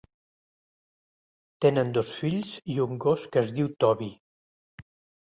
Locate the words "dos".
1.99-2.15